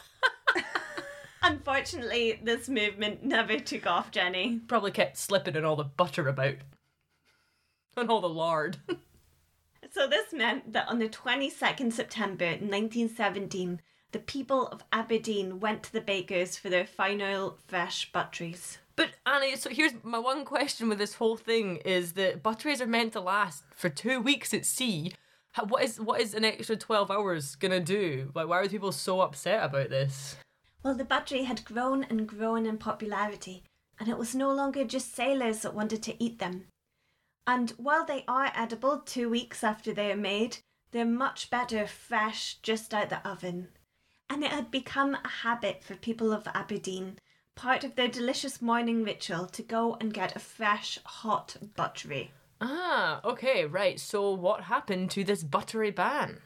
Unfortunately, 1.43 2.39
this 2.43 2.69
movement 2.69 3.25
never 3.25 3.59
took 3.59 3.87
off, 3.87 4.11
Jenny. 4.11 4.61
Probably 4.69 4.93
kept 4.93 5.17
slipping 5.17 5.57
in 5.57 5.65
all 5.65 5.77
the 5.77 5.85
butter 5.85 6.29
about. 6.29 6.57
And 7.97 8.11
all 8.11 8.21
the 8.21 8.29
lard. 8.29 8.79
So 9.91 10.07
this 10.07 10.33
meant 10.33 10.73
that 10.73 10.89
on 10.89 11.01
the 11.01 11.09
22nd 11.09 11.93
September 11.93 12.47
1917, 12.47 13.83
the 14.13 14.19
people 14.21 14.69
of 14.69 14.85
Aberdeen 14.91 15.61
went 15.61 15.83
to 15.83 15.93
the 15.93 16.01
bakers 16.01 16.57
for 16.57 16.71
their 16.71 16.87
final 16.87 17.59
fresh 17.67 18.11
butteries. 18.11 18.79
But 18.95 19.11
Annie, 19.25 19.57
so 19.57 19.71
here's 19.71 19.93
my 20.03 20.19
one 20.19 20.45
question 20.45 20.89
with 20.89 20.99
this 20.99 21.15
whole 21.15 21.37
thing 21.37 21.77
is 21.79 22.13
that 22.13 22.43
butteries 22.43 22.81
are 22.81 22.87
meant 22.87 23.15
to 23.15 23.21
last 23.21 23.65
for 23.75 23.89
two 23.89 24.21
weeks 24.21 24.53
at 24.53 24.67
sea. 24.67 25.13
What 25.69 25.83
is 25.83 26.01
what 26.01 26.21
is 26.21 26.35
an 26.35 26.45
extra 26.45 26.77
twelve 26.77 27.11
hours 27.11 27.57
gonna 27.57 27.81
do? 27.81 28.31
Like, 28.35 28.49
why 28.49 28.59
are 28.61 28.69
people 28.69 28.93
so 28.93 29.21
upset 29.21 29.65
about 29.65 29.91
this? 29.91 30.37
Well, 30.83 30.95
the 30.95 31.05
buttery 31.05 31.45
had 31.45 31.65
grown 31.65 32.05
and 32.05 32.27
grown 32.27 32.67
in 32.67 32.79
popularity, 32.79 33.63
and 34.01 34.09
it 34.09 34.19
was 34.19 34.35
no 34.35 34.53
longer 34.53 34.85
just 34.85 35.15
sailors 35.15 35.61
that 35.61 35.75
wanted 35.75 36.03
to 36.05 36.23
eat 36.23 36.39
them. 36.39 36.67
And 37.47 37.71
while 37.77 38.05
they 38.05 38.25
are 38.27 38.53
edible 38.55 39.01
two 39.01 39.29
weeks 39.29 39.63
after 39.63 39.93
they 39.93 40.11
are 40.11 40.17
made, 40.17 40.59
they're 40.91 41.05
much 41.05 41.51
better 41.51 41.87
fresh 41.87 42.57
just 42.63 42.93
out 42.95 43.11
the 43.11 43.27
oven. 43.27 43.69
And 44.31 44.43
it 44.43 44.51
had 44.51 44.71
become 44.71 45.15
a 45.15 45.29
habit 45.29 45.83
for 45.85 45.95
people 45.95 46.33
of 46.33 46.49
Aberdeen, 46.55 47.19
part 47.55 47.85
of 47.85 47.95
their 47.95 48.09
delicious 48.09 48.61
morning 48.63 49.05
ritual, 49.05 49.47
to 49.47 49.63
go 49.63 49.97
and 50.01 50.13
get 50.13 50.37
a 50.37 50.41
fresh, 50.41 50.99
hot 51.05 51.57
buttery. 51.77 52.33
Ah, 52.61 53.21
okay, 53.25 53.65
right. 53.67 53.99
So 53.99 54.33
what 54.33 54.65
happened 54.65 55.11
to 55.13 55.25
this 55.25 55.43
buttery 55.43 55.91
ban? 55.91 56.41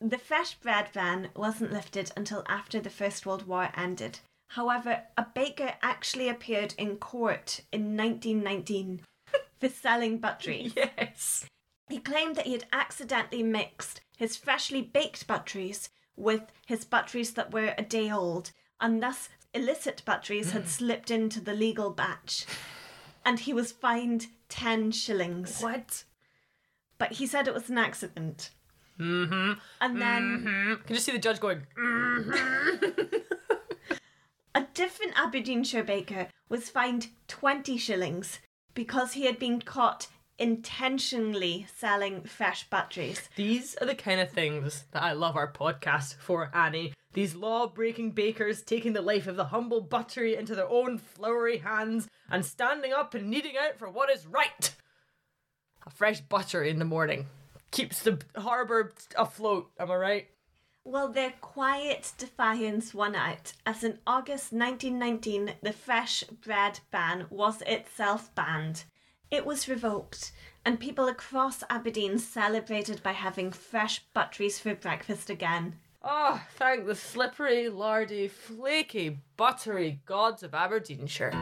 The 0.00 0.18
fresh 0.18 0.54
bread 0.54 0.90
ban 0.92 1.30
wasn't 1.34 1.72
lifted 1.72 2.12
until 2.16 2.44
after 2.48 2.80
the 2.80 2.90
First 2.90 3.26
World 3.26 3.46
War 3.46 3.70
ended. 3.76 4.20
However, 4.50 5.02
a 5.16 5.26
baker 5.34 5.74
actually 5.82 6.28
appeared 6.28 6.74
in 6.78 6.96
court 6.96 7.62
in 7.72 7.96
1919 7.96 9.02
for 9.60 9.68
selling 9.68 10.18
butteries. 10.18 10.72
Yes. 10.76 11.46
He 11.88 11.98
claimed 11.98 12.36
that 12.36 12.46
he 12.46 12.52
had 12.52 12.66
accidentally 12.72 13.42
mixed 13.42 14.00
his 14.16 14.36
freshly 14.36 14.82
baked 14.82 15.26
butteries 15.26 15.88
with 16.16 16.52
his 16.66 16.84
butteries 16.84 17.32
that 17.34 17.52
were 17.52 17.74
a 17.76 17.82
day 17.82 18.10
old, 18.10 18.52
and 18.80 19.02
thus 19.02 19.28
illicit 19.54 20.02
butteries 20.04 20.52
had 20.52 20.68
slipped 20.68 21.10
into 21.10 21.40
the 21.40 21.54
legal 21.54 21.90
batch. 21.90 22.46
And 23.24 23.40
he 23.40 23.52
was 23.52 23.72
fined 23.72 24.28
10 24.48 24.92
shillings. 24.92 25.60
What? 25.60 26.04
But 26.98 27.12
he 27.12 27.26
said 27.26 27.46
it 27.46 27.54
was 27.54 27.68
an 27.68 27.78
accident. 27.78 28.50
Mm-hmm. 28.98 29.52
And 29.80 30.00
then 30.00 30.40
hmm 30.42 30.74
Can 30.84 30.94
you 30.94 31.00
see 31.00 31.12
the 31.12 31.18
judge 31.18 31.40
going, 31.40 31.66
a 34.54 34.66
different 34.74 35.12
Aberdeenshire 35.16 35.84
baker 35.84 36.28
was 36.48 36.70
fined 36.70 37.08
20 37.28 37.78
shillings 37.78 38.40
because 38.74 39.12
he 39.12 39.26
had 39.26 39.38
been 39.38 39.60
caught 39.60 40.08
intentionally 40.38 41.66
selling 41.76 42.22
fresh 42.22 42.68
butteries. 42.70 43.28
These 43.36 43.76
are 43.76 43.86
the 43.86 43.94
kind 43.94 44.20
of 44.20 44.30
things 44.30 44.84
that 44.92 45.02
I 45.02 45.12
love 45.12 45.36
our 45.36 45.52
podcast 45.52 46.14
for, 46.16 46.50
Annie. 46.54 46.92
These 47.18 47.34
law 47.34 47.66
breaking 47.66 48.12
bakers 48.12 48.62
taking 48.62 48.92
the 48.92 49.02
life 49.02 49.26
of 49.26 49.34
the 49.34 49.46
humble 49.46 49.80
buttery 49.80 50.36
into 50.36 50.54
their 50.54 50.68
own 50.68 50.98
flowery 50.98 51.58
hands 51.58 52.06
and 52.30 52.46
standing 52.46 52.92
up 52.92 53.12
and 53.12 53.28
kneading 53.28 53.56
out 53.56 53.76
for 53.76 53.90
what 53.90 54.08
is 54.08 54.24
right. 54.24 54.72
A 55.84 55.90
fresh 55.90 56.20
butter 56.20 56.62
in 56.62 56.78
the 56.78 56.84
morning 56.84 57.26
keeps 57.72 58.04
the 58.04 58.20
harbour 58.36 58.92
afloat, 59.16 59.68
am 59.80 59.90
I 59.90 59.96
right? 59.96 60.28
Well, 60.84 61.08
their 61.08 61.32
quiet 61.40 62.12
defiance 62.18 62.94
won 62.94 63.16
out, 63.16 63.52
as 63.66 63.82
in 63.82 63.98
August 64.06 64.52
1919, 64.52 65.54
the 65.60 65.72
fresh 65.72 66.22
bread 66.22 66.78
ban 66.92 67.26
was 67.30 67.62
itself 67.62 68.32
banned. 68.36 68.84
It 69.28 69.44
was 69.44 69.68
revoked, 69.68 70.30
and 70.64 70.78
people 70.78 71.08
across 71.08 71.64
Aberdeen 71.68 72.20
celebrated 72.20 73.02
by 73.02 73.10
having 73.10 73.50
fresh 73.50 74.04
butteries 74.14 74.60
for 74.60 74.76
breakfast 74.76 75.30
again. 75.30 75.80
Oh, 76.00 76.40
thank 76.54 76.86
the 76.86 76.94
slippery, 76.94 77.68
lardy, 77.68 78.28
flaky, 78.28 79.18
buttery 79.36 80.00
gods 80.06 80.44
of 80.44 80.54
Aberdeenshire. 80.54 81.32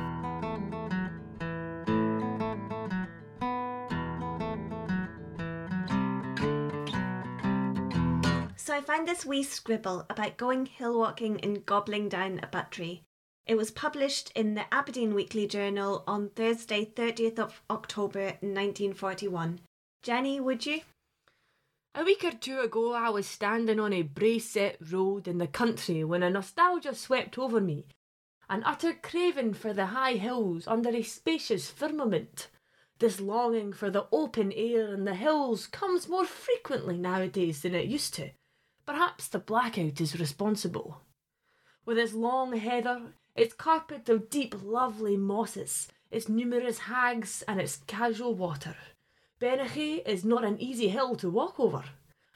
So 8.57 8.75
I 8.75 8.81
find 8.81 9.07
this 9.07 9.27
wee 9.27 9.43
scribble 9.43 10.07
about 10.09 10.39
going 10.39 10.67
hill 10.67 10.99
walking 10.99 11.39
and 11.43 11.65
gobbling 11.67 12.09
down 12.09 12.41
a 12.43 12.47
buttery. 12.47 13.03
It 13.47 13.57
was 13.57 13.71
published 13.71 14.33
in 14.35 14.55
the 14.55 14.65
Aberdeen 14.75 15.15
Weekly 15.15 15.47
Journal 15.47 16.03
on 16.07 16.31
Thursday, 16.31 16.87
30th 16.87 17.39
of 17.39 17.63
October 17.71 18.25
1941. 18.41 19.61
Jenny, 20.03 20.41
would 20.41 20.65
you? 20.65 20.81
A 21.99 22.05
week 22.05 22.25
or 22.25 22.33
two 22.33 22.61
ago, 22.61 22.93
I 22.93 23.09
was 23.09 23.27
standing 23.27 23.81
on 23.81 23.95
a 23.95 24.03
Brayset 24.03 24.77
road 24.93 25.27
in 25.27 25.39
the 25.39 25.47
country 25.47 26.05
when 26.05 26.23
a 26.23 26.29
nostalgia 26.29 26.95
swept 26.95 27.39
over 27.39 27.59
me, 27.59 27.87
an 28.51 28.63
utter 28.67 28.93
craving 28.93 29.55
for 29.55 29.73
the 29.73 29.87
high 29.87 30.17
hills 30.17 30.67
under 30.67 30.91
a 30.91 31.03
spacious 31.03 31.71
firmament. 31.71 32.49
This 32.99 33.19
longing 33.19 33.73
for 33.73 33.89
the 33.89 34.09
open 34.13 34.53
air 34.53 34.93
and 34.93 35.07
the 35.07 35.15
hills 35.15 35.67
comes 35.67 36.07
more 36.07 36.27
frequently 36.27 36.99
nowadays 36.99 37.63
than 37.63 37.75
it 37.75 37.87
used 37.87 38.13
to. 38.17 38.33
Perhaps 38.85 39.29
the 39.29 39.39
blackout 39.39 39.99
is 39.99 40.21
responsible. 40.21 41.01
With 41.87 41.97
its 41.97 42.13
long 42.13 42.55
heather, 42.59 43.15
its 43.35 43.55
carpet 43.55 44.07
of 44.11 44.29
deep, 44.29 44.55
lovely 44.63 45.17
mosses, 45.17 45.89
its 46.11 46.29
numerous 46.29 46.81
hags, 46.81 47.43
and 47.49 47.59
its 47.59 47.79
casual 47.87 48.35
water, 48.35 48.77
Bennachie 49.39 50.03
is 50.07 50.25
not 50.25 50.45
an 50.45 50.59
easy 50.59 50.89
hill 50.89 51.15
to 51.17 51.29
walk 51.29 51.61
over. 51.61 51.85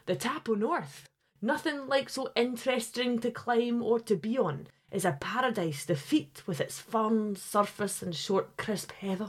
The 0.05 0.17
Tapo 0.17 0.55
North, 0.55 1.09
nothing 1.41 1.87
like 1.87 2.11
so 2.11 2.31
interesting 2.37 3.19
to 3.21 3.31
climb 3.31 3.83
or 3.83 3.99
to 4.01 4.17
be 4.17 4.37
on, 4.37 4.67
is 4.91 5.07
a 5.07 5.17
paradise 5.19 5.87
to 5.87 5.95
feet 5.95 6.43
with 6.47 6.61
its 6.61 6.79
firm 6.79 7.37
surface 7.37 8.03
and 8.03 8.15
short 8.15 8.59
crisp 8.59 8.93
heather. 8.93 9.29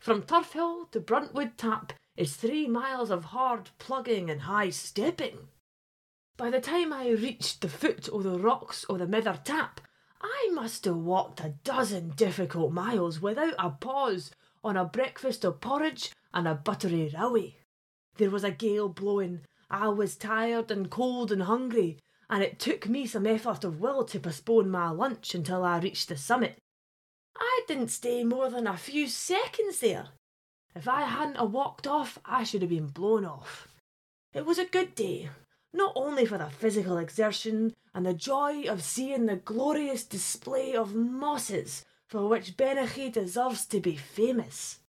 From 0.00 0.22
Turf 0.22 0.54
Hill 0.54 0.86
to 0.86 1.00
Bruntwood 1.00 1.56
Tap 1.56 1.92
is 2.16 2.34
three 2.34 2.66
miles 2.66 3.10
of 3.10 3.26
hard 3.26 3.70
plugging 3.78 4.28
and 4.28 4.40
high 4.42 4.70
stepping. 4.70 5.46
By 6.36 6.50
the 6.50 6.60
time 6.60 6.92
I 6.92 7.10
reached 7.10 7.60
the 7.60 7.68
foot 7.68 8.08
o' 8.10 8.22
the 8.22 8.40
rocks 8.40 8.84
o' 8.88 8.96
the 8.96 9.06
Mither 9.06 9.38
Tap, 9.44 9.80
I 10.20 10.50
must 10.52 10.84
have 10.86 10.96
walked 10.96 11.38
a 11.40 11.54
dozen 11.62 12.10
difficult 12.16 12.72
miles 12.72 13.20
without 13.20 13.54
a 13.56 13.70
pause 13.70 14.32
on 14.64 14.76
a 14.76 14.84
breakfast 14.84 15.44
of 15.44 15.60
porridge 15.60 16.10
and 16.34 16.48
a 16.48 16.54
buttery 16.54 17.10
rowie. 17.14 17.56
There 18.16 18.30
was 18.30 18.44
a 18.44 18.50
gale 18.50 18.88
blowing, 18.88 19.40
I 19.70 19.88
was 19.88 20.16
tired 20.16 20.70
and 20.70 20.90
cold 20.90 21.32
and 21.32 21.42
hungry, 21.42 21.98
and 22.28 22.42
it 22.42 22.58
took 22.58 22.88
me 22.88 23.06
some 23.06 23.26
effort 23.26 23.64
of 23.64 23.80
will 23.80 24.04
to 24.04 24.20
postpone 24.20 24.70
my 24.70 24.90
lunch 24.90 25.34
until 25.34 25.64
I 25.64 25.78
reached 25.78 26.08
the 26.08 26.16
summit. 26.16 26.58
I 27.38 27.62
didn't 27.66 27.88
stay 27.88 28.24
more 28.24 28.50
than 28.50 28.66
a 28.66 28.76
few 28.76 29.08
seconds 29.08 29.80
there. 29.80 30.08
If 30.74 30.88
I 30.88 31.02
hadn't 31.02 31.36
a 31.36 31.44
walked 31.44 31.86
off, 31.86 32.18
I 32.24 32.44
should 32.44 32.62
have 32.62 32.70
been 32.70 32.86
blown 32.86 33.24
off. 33.24 33.68
It 34.34 34.46
was 34.46 34.58
a 34.58 34.64
good 34.64 34.94
day, 34.94 35.30
not 35.72 35.92
only 35.94 36.24
for 36.24 36.38
the 36.38 36.50
physical 36.50 36.98
exertion 36.98 37.74
and 37.94 38.06
the 38.06 38.14
joy 38.14 38.64
of 38.64 38.82
seeing 38.82 39.26
the 39.26 39.36
glorious 39.36 40.04
display 40.04 40.74
of 40.74 40.94
mosses 40.94 41.84
for 42.08 42.28
which 42.28 42.56
Bennachie 42.56 43.12
deserves 43.12 43.64
to 43.66 43.80
be 43.80 43.96
famous. 43.96 44.80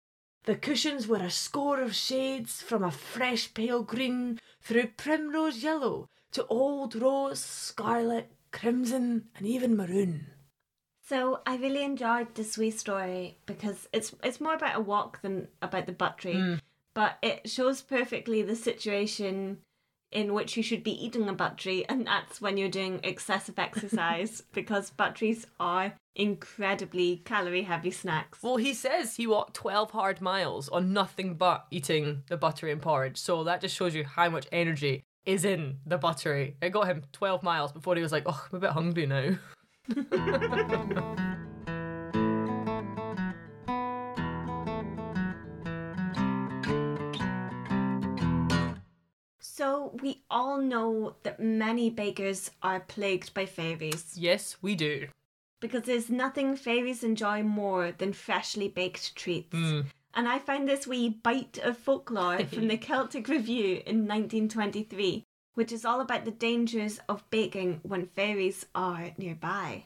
The 0.45 0.57
cushions 0.57 1.07
were 1.07 1.23
a 1.23 1.31
score 1.31 1.81
of 1.81 1.95
shades 1.95 2.61
from 2.61 2.83
a 2.83 2.91
fresh 2.91 3.55
pale 3.55 3.83
green 3.83 4.41
through 4.61 4.89
primrose 4.97 5.63
yellow 5.63 6.09
to 6.33 6.47
old 6.47 6.97
rose, 6.97 7.39
scarlet, 7.39 8.33
crimson, 8.51 9.29
and 9.37 9.47
even 9.47 9.77
maroon. 9.77 10.27
So 11.05 11.41
I 11.47 11.57
really 11.57 11.85
enjoyed 11.85 12.35
this 12.35 12.59
wee 12.59 12.71
story 12.71 13.39
because 13.47 13.89
it's 13.93 14.15
it's 14.23 14.41
more 14.41 14.55
about 14.55 14.77
a 14.77 14.81
walk 14.81 15.21
than 15.23 15.49
about 15.61 15.87
the 15.87 15.93
buttery, 15.93 16.35
hmm. 16.35 16.55
but 16.95 17.19
it 17.23 17.51
shows 17.51 17.83
perfectly 17.83 18.43
the 18.43 18.57
situation 18.57 19.59
in 20.11 20.35
which 20.35 20.57
you 20.57 20.63
should 20.63 20.85
be 20.85 21.05
eating 21.05 21.29
a 21.29 21.33
buttery, 21.33 21.87
and 21.89 22.07
that's 22.07 22.41
when 22.41 22.57
you're 22.57 22.69
doing 22.69 23.01
excessive 23.03 23.59
exercise 23.59 24.43
because 24.53 24.91
butteries 24.91 25.47
are 25.59 25.95
incredibly 26.15 27.23
calorie 27.25 27.63
heavy 27.63 27.91
snacks. 27.91 28.43
Well, 28.43 28.57
he 28.57 28.75
says 28.75 29.17
he 29.17 29.27
walked 29.27 29.55
12 29.55 29.91
hard 29.91 30.21
miles 30.21 30.69
on 30.69 30.93
nothing 30.93 31.35
but 31.35 31.67
eating 31.71 32.23
the 32.29 32.37
buttery 32.37 32.73
and 32.73 32.83
porridge. 32.83 33.19
So 33.19 33.45
that 33.45 33.61
just 33.61 33.77
shows 33.77 33.95
you 33.95 34.05
how 34.05 34.29
much 34.29 34.47
energy 34.53 35.05
is 35.25 35.45
in 35.45 35.79
the 35.87 35.99
buttery. 35.99 36.57
It 36.61 36.71
got 36.71 36.89
him 36.89 37.03
12 37.13 37.43
miles 37.43 37.73
before 37.73 37.97
he 37.97 38.03
was 38.03 38.13
like, 38.13 38.25
oh, 38.27 38.47
I'm 38.53 38.57
a 38.57 38.61
bit 38.61 38.71
hungry 38.71 39.07
now. 39.07 39.39
So 49.63 49.93
we 50.03 50.25
all 50.29 50.59
know 50.59 51.15
that 51.23 51.39
many 51.39 51.89
bakers 51.89 52.51
are 52.65 52.81
plagued 52.81 53.33
by 53.33 53.47
fairies 53.47 54.17
Yes, 54.17 54.57
we 54.61 54.75
do. 54.75 55.07
Because 55.63 55.85
there's 55.85 56.11
nothing 56.11 56.57
fairies 56.57 57.05
enjoy 57.05 57.43
more 57.43 57.93
than 57.93 58.13
freshly 58.13 58.69
baked 58.69 59.17
treats. 59.17 59.57
Hmm. 59.57 59.83
And 60.13 60.29
I 60.29 60.39
found 60.41 60.69
this 60.69 60.87
wee 60.87 61.09
bite 61.09 61.59
of 61.63 61.79
folklore 61.79 62.45
from 62.45 62.69
the 62.69 62.77
Celtic 62.89 63.29
Review 63.29 63.81
in 63.87 64.07
1923, 64.07 65.25
which 65.55 65.73
is 65.73 65.87
all 65.87 66.01
about 66.03 66.27
the 66.27 66.33
dangers 66.33 67.01
of 67.09 67.31
baking 67.31 67.81
when 67.83 68.07
fairies 68.09 68.67
are 68.75 69.13
nearby. 69.17 69.85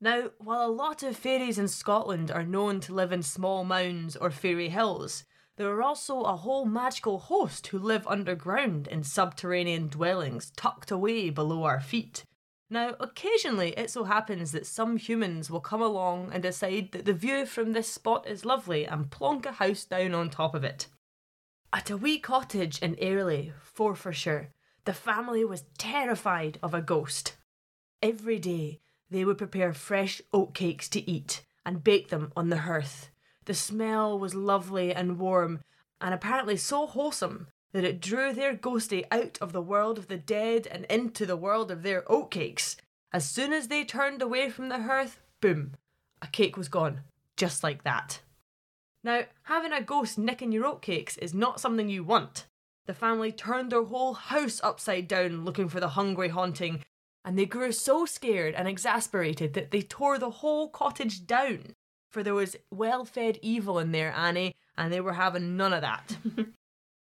Now, 0.00 0.30
while 0.38 0.66
a 0.66 0.72
lot 0.72 1.02
of 1.02 1.16
fairies 1.16 1.58
in 1.58 1.68
Scotland 1.68 2.30
are 2.30 2.42
known 2.42 2.80
to 2.80 2.94
live 2.94 3.12
in 3.12 3.22
small 3.22 3.64
mounds 3.64 4.16
or 4.16 4.30
fairy 4.30 4.70
hills, 4.70 5.24
there 5.56 5.70
are 5.70 5.82
also 5.82 6.22
a 6.22 6.36
whole 6.36 6.64
magical 6.64 7.18
host 7.18 7.68
who 7.68 7.78
live 7.78 8.06
underground 8.06 8.88
in 8.88 9.04
subterranean 9.04 9.88
dwellings 9.88 10.50
tucked 10.56 10.90
away 10.90 11.30
below 11.30 11.64
our 11.64 11.80
feet. 11.80 12.24
Now, 12.72 12.94
occasionally 13.00 13.74
it 13.76 13.90
so 13.90 14.04
happens 14.04 14.52
that 14.52 14.64
some 14.64 14.96
humans 14.96 15.50
will 15.50 15.60
come 15.60 15.82
along 15.82 16.30
and 16.32 16.40
decide 16.40 16.92
that 16.92 17.04
the 17.04 17.12
view 17.12 17.44
from 17.44 17.72
this 17.72 17.92
spot 17.92 18.28
is 18.28 18.44
lovely 18.44 18.86
and 18.86 19.10
plonk 19.10 19.44
a 19.44 19.52
house 19.52 19.84
down 19.84 20.14
on 20.14 20.30
top 20.30 20.54
of 20.54 20.62
it. 20.62 20.86
At 21.72 21.90
a 21.90 21.96
wee 21.96 22.20
cottage 22.20 22.78
in 22.78 22.96
Airlie, 23.00 23.52
Forfarshire, 23.60 24.52
the 24.84 24.92
family 24.92 25.44
was 25.44 25.64
terrified 25.78 26.60
of 26.62 26.72
a 26.72 26.80
ghost. 26.80 27.36
Every 28.02 28.38
day 28.38 28.80
they 29.10 29.24
would 29.24 29.38
prepare 29.38 29.72
fresh 29.72 30.22
oatcakes 30.32 30.88
to 30.90 31.10
eat 31.10 31.44
and 31.66 31.82
bake 31.82 32.08
them 32.08 32.32
on 32.36 32.50
the 32.50 32.58
hearth. 32.58 33.10
The 33.46 33.54
smell 33.54 34.16
was 34.16 34.34
lovely 34.34 34.94
and 34.94 35.18
warm, 35.18 35.60
and 36.00 36.14
apparently 36.14 36.56
so 36.56 36.86
wholesome 36.86 37.48
that 37.72 37.84
it 37.84 38.00
drew 38.00 38.32
their 38.32 38.56
ghostie 38.56 39.04
out 39.10 39.38
of 39.40 39.52
the 39.52 39.62
world 39.62 39.98
of 39.98 40.08
the 40.08 40.16
dead 40.16 40.66
and 40.66 40.84
into 40.86 41.24
the 41.24 41.36
world 41.36 41.70
of 41.70 41.82
their 41.82 42.02
oatcakes. 42.02 42.76
As 43.12 43.28
soon 43.28 43.52
as 43.52 43.68
they 43.68 43.84
turned 43.84 44.22
away 44.22 44.50
from 44.50 44.68
the 44.68 44.82
hearth, 44.82 45.20
boom, 45.40 45.72
a 46.22 46.26
cake 46.26 46.56
was 46.56 46.68
gone, 46.68 47.00
just 47.36 47.62
like 47.62 47.84
that. 47.84 48.20
Now, 49.02 49.22
having 49.44 49.72
a 49.72 49.80
ghost 49.80 50.18
nicking 50.18 50.52
your 50.52 50.64
oatcakes 50.64 51.18
is 51.18 51.32
not 51.32 51.60
something 51.60 51.88
you 51.88 52.04
want. 52.04 52.46
The 52.86 52.94
family 52.94 53.32
turned 53.32 53.72
their 53.72 53.84
whole 53.84 54.14
house 54.14 54.60
upside 54.62 55.08
down 55.08 55.44
looking 55.44 55.68
for 55.68 55.80
the 55.80 55.90
hungry 55.90 56.28
haunting, 56.28 56.82
and 57.24 57.38
they 57.38 57.46
grew 57.46 57.72
so 57.72 58.04
scared 58.04 58.54
and 58.54 58.66
exasperated 58.66 59.54
that 59.54 59.70
they 59.70 59.82
tore 59.82 60.18
the 60.18 60.30
whole 60.30 60.68
cottage 60.68 61.26
down. 61.26 61.74
For 62.10 62.22
there 62.22 62.34
was 62.34 62.56
well 62.70 63.04
fed 63.04 63.38
evil 63.42 63.78
in 63.78 63.92
there, 63.92 64.12
Annie, 64.12 64.54
and 64.76 64.92
they 64.92 65.00
were 65.00 65.12
having 65.12 65.56
none 65.56 65.72
of 65.72 65.82
that. 65.82 66.16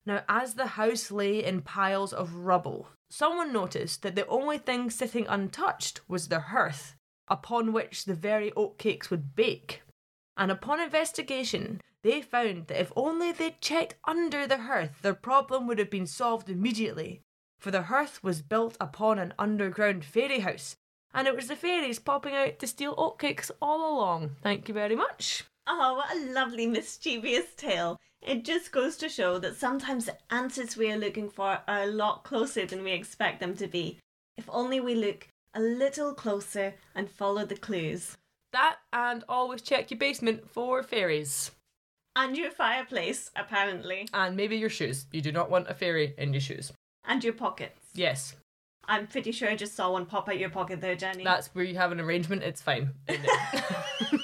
now, 0.05 0.23
as 0.27 0.55
the 0.55 0.67
house 0.67 1.11
lay 1.11 1.43
in 1.43 1.61
piles 1.61 2.11
of 2.11 2.35
rubble, 2.35 2.89
someone 3.09 3.53
noticed 3.53 4.01
that 4.01 4.15
the 4.15 4.27
only 4.27 4.57
thing 4.57 4.89
sitting 4.89 5.25
untouched 5.27 6.01
was 6.09 6.27
the 6.27 6.39
hearth, 6.39 6.95
upon 7.29 7.71
which 7.71 8.05
the 8.05 8.13
very 8.13 8.51
oatcakes 8.51 9.09
would 9.09 9.35
bake. 9.35 9.81
And 10.35 10.51
upon 10.51 10.81
investigation, 10.81 11.79
they 12.01 12.21
found 12.21 12.67
that 12.67 12.81
if 12.81 12.91
only 12.97 13.31
they'd 13.31 13.61
checked 13.61 13.95
under 14.05 14.45
the 14.45 14.57
hearth, 14.57 15.01
their 15.01 15.13
problem 15.13 15.67
would 15.67 15.79
have 15.79 15.89
been 15.89 16.07
solved 16.07 16.49
immediately. 16.49 17.21
For 17.59 17.71
the 17.71 17.83
hearth 17.83 18.21
was 18.21 18.41
built 18.41 18.75
upon 18.81 19.19
an 19.19 19.33
underground 19.39 20.03
fairy 20.03 20.39
house, 20.39 20.75
and 21.13 21.27
it 21.27 21.35
was 21.35 21.47
the 21.47 21.55
fairies 21.55 21.99
popping 21.99 22.35
out 22.35 22.59
to 22.59 22.67
steal 22.67 22.93
oatcakes 22.97 23.51
all 23.61 23.97
along. 23.97 24.31
Thank 24.41 24.67
you 24.67 24.73
very 24.73 24.97
much. 24.97 25.45
Oh, 25.65 25.95
what 25.95 26.15
a 26.15 26.31
lovely 26.31 26.67
mischievous 26.67 27.53
tale. 27.55 27.99
It 28.21 28.45
just 28.45 28.71
goes 28.71 28.97
to 28.97 29.09
show 29.09 29.39
that 29.39 29.55
sometimes 29.57 30.05
the 30.05 30.17
answers 30.29 30.77
we 30.77 30.91
are 30.91 30.97
looking 30.97 31.29
for 31.29 31.59
are 31.67 31.83
a 31.83 31.87
lot 31.87 32.23
closer 32.23 32.65
than 32.65 32.83
we 32.83 32.91
expect 32.91 33.39
them 33.39 33.55
to 33.57 33.67
be. 33.67 33.99
If 34.37 34.49
only 34.49 34.79
we 34.79 34.95
look 34.95 35.27
a 35.53 35.61
little 35.61 36.13
closer 36.13 36.75
and 36.95 37.09
follow 37.09 37.45
the 37.45 37.55
clues. 37.55 38.17
That 38.51 38.77
and 38.91 39.23
always 39.27 39.61
check 39.61 39.91
your 39.91 39.97
basement 39.97 40.49
for 40.49 40.83
fairies. 40.83 41.51
And 42.15 42.37
your 42.37 42.51
fireplace, 42.51 43.31
apparently. 43.35 44.07
And 44.13 44.35
maybe 44.35 44.57
your 44.57 44.69
shoes. 44.69 45.05
You 45.11 45.21
do 45.21 45.31
not 45.31 45.49
want 45.49 45.69
a 45.69 45.73
fairy 45.73 46.13
in 46.17 46.33
your 46.33 46.41
shoes. 46.41 46.71
And 47.05 47.23
your 47.23 47.33
pockets. 47.33 47.79
Yes, 47.93 48.35
I'm 48.85 49.07
pretty 49.07 49.31
sure 49.31 49.49
I 49.49 49.55
just 49.55 49.75
saw 49.75 49.91
one 49.91 50.05
pop 50.05 50.27
out 50.27 50.37
your 50.39 50.49
pocket 50.49 50.81
there, 50.81 50.95
Jenny. 50.95 51.23
that's 51.23 51.47
where 51.55 51.63
you 51.63 51.75
have 51.75 51.91
an 51.91 52.01
arrangement. 52.01 52.43
It's 52.43 52.61
fine. 52.61 52.91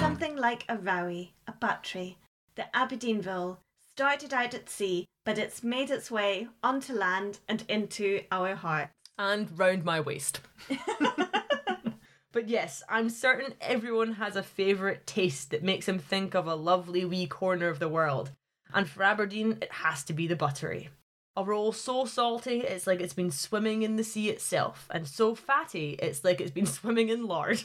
Something 0.00 0.36
like 0.36 0.64
a 0.68 0.76
Rowie, 0.76 1.32
a 1.46 1.52
buttery, 1.52 2.16
the 2.54 2.64
Aberdeenville, 2.74 3.58
started 3.90 4.32
out 4.32 4.54
at 4.54 4.70
sea, 4.70 5.06
but 5.24 5.36
it's 5.36 5.62
made 5.62 5.90
its 5.90 6.10
way 6.10 6.48
onto 6.62 6.94
land 6.94 7.40
and 7.46 7.64
into 7.68 8.22
our 8.32 8.54
hearts. 8.54 8.92
and 9.18 9.58
round 9.58 9.84
my 9.84 10.00
waist. 10.00 10.40
but 12.32 12.48
yes, 12.48 12.82
I'm 12.88 13.10
certain 13.10 13.54
everyone 13.60 14.12
has 14.14 14.34
a 14.34 14.42
favourite 14.42 15.06
taste 15.06 15.50
that 15.50 15.62
makes 15.62 15.84
them 15.86 15.98
think 15.98 16.34
of 16.34 16.46
a 16.46 16.54
lovely 16.54 17.04
wee 17.04 17.26
corner 17.26 17.68
of 17.68 17.80
the 17.80 17.88
world. 17.88 18.30
And 18.72 18.88
for 18.88 19.02
Aberdeen, 19.02 19.58
it 19.60 19.72
has 19.72 20.02
to 20.04 20.14
be 20.14 20.26
the 20.26 20.36
buttery. 20.36 20.88
A 21.36 21.44
roll 21.44 21.72
so 21.72 22.04
salty, 22.04 22.60
it's 22.60 22.86
like 22.86 23.00
it's 23.00 23.12
been 23.12 23.30
swimming 23.32 23.82
in 23.82 23.96
the 23.96 24.04
sea 24.04 24.30
itself, 24.30 24.86
and 24.90 25.06
so 25.06 25.34
fatty, 25.34 25.96
it's 26.00 26.22
like 26.22 26.40
it's 26.40 26.52
been 26.52 26.66
swimming 26.78 27.08
in 27.08 27.26
lard. 27.26 27.62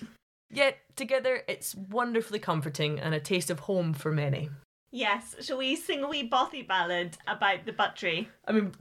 Yet, 0.49 0.77
together, 0.95 1.43
it's 1.47 1.75
wonderfully 1.75 2.39
comforting 2.39 2.99
and 2.99 3.13
a 3.13 3.19
taste 3.19 3.51
of 3.51 3.59
home 3.59 3.93
for 3.93 4.11
many. 4.11 4.49
Yes, 4.91 5.35
shall 5.41 5.57
we 5.57 5.75
sing 5.75 6.03
a 6.03 6.07
wee 6.07 6.23
bothy 6.27 6.63
ballad 6.63 7.15
about 7.27 7.65
the 7.67 7.71
buttery? 7.73 8.27
I 8.47 8.53
mean, 8.53 8.71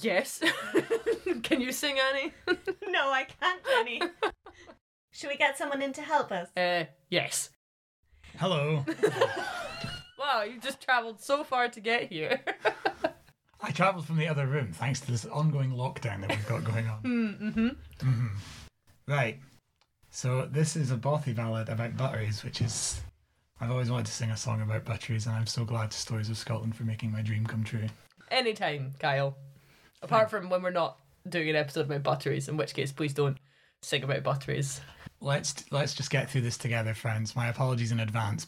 yes. 0.00 0.42
Can 1.42 1.60
you 1.60 1.70
sing, 1.70 1.98
Annie? 1.98 2.32
no, 2.88 3.10
I 3.10 3.24
can't, 3.24 3.60
Annie. 3.78 4.00
Shall 5.12 5.28
we 5.28 5.36
get 5.36 5.58
someone 5.58 5.82
in 5.82 5.92
to 5.92 6.00
help 6.00 6.32
us? 6.32 6.48
uh, 6.56 6.84
yes. 7.10 7.50
Hello. 8.38 8.86
Wow, 10.18 10.42
you've 10.42 10.62
just 10.62 10.80
travelled 10.80 11.20
so 11.20 11.44
far 11.44 11.68
to 11.68 11.80
get 11.80 12.10
here. 12.10 12.40
I 13.60 13.70
travelled 13.72 14.06
from 14.06 14.16
the 14.18 14.28
other 14.28 14.46
room 14.46 14.72
thanks 14.72 15.00
to 15.00 15.10
this 15.10 15.26
ongoing 15.26 15.70
lockdown 15.70 16.20
that 16.20 16.30
we've 16.30 16.46
got 16.46 16.64
going 16.64 16.86
on. 16.86 17.02
mm-hmm. 18.02 18.26
Right. 19.06 19.38
So 20.10 20.48
this 20.50 20.76
is 20.76 20.90
a 20.90 20.96
bothy 20.96 21.34
ballad 21.34 21.68
about 21.68 21.96
butteries, 21.96 22.44
which 22.44 22.60
is 22.60 23.00
I've 23.60 23.70
always 23.70 23.90
wanted 23.90 24.06
to 24.06 24.12
sing 24.12 24.30
a 24.30 24.36
song 24.36 24.62
about 24.62 24.84
butteries, 24.84 25.26
and 25.26 25.34
I'm 25.34 25.46
so 25.46 25.64
glad 25.64 25.90
to 25.90 25.96
Stories 25.96 26.30
of 26.30 26.38
Scotland 26.38 26.76
for 26.76 26.84
making 26.84 27.10
my 27.10 27.22
dream 27.22 27.44
come 27.44 27.64
true. 27.64 27.86
Anytime, 28.30 28.92
Kyle. 29.00 29.36
Apart 30.02 30.30
from 30.30 30.48
when 30.48 30.62
we're 30.62 30.70
not 30.70 30.98
doing 31.28 31.50
an 31.50 31.56
episode 31.56 31.86
about 31.86 32.04
butteries, 32.04 32.48
in 32.48 32.56
which 32.56 32.74
case, 32.74 32.92
please 32.92 33.12
don't 33.12 33.38
sing 33.82 34.04
about 34.04 34.22
butteries. 34.22 34.80
Let's 35.20 35.70
let's 35.72 35.94
just 35.94 36.10
get 36.10 36.30
through 36.30 36.42
this 36.42 36.56
together, 36.56 36.94
friends. 36.94 37.34
My 37.34 37.48
apologies 37.48 37.90
in 37.90 37.98
advance. 37.98 38.46